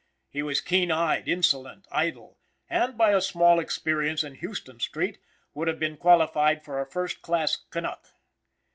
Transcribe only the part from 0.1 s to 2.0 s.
He was keen eyed, insolent,